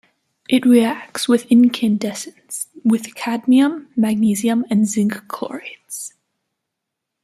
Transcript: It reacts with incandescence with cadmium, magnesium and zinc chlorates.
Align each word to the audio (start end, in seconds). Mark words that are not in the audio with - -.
It 0.49 0.65
reacts 0.65 1.27
with 1.27 1.45
incandescence 1.51 2.69
with 2.83 3.13
cadmium, 3.13 3.89
magnesium 3.95 4.65
and 4.71 4.87
zinc 4.87 5.27
chlorates. 5.27 6.15